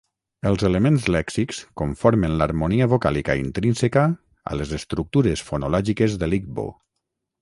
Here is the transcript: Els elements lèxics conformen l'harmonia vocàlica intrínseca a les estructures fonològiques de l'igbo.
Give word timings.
Els 0.51 0.63
elements 0.67 1.03
lèxics 1.15 1.59
conformen 1.81 2.33
l'harmonia 2.39 2.87
vocàlica 2.93 3.35
intrínseca 3.41 4.07
a 4.53 4.59
les 4.63 4.73
estructures 4.79 5.45
fonològiques 5.51 6.17
de 6.25 6.31
l'igbo. 6.33 6.67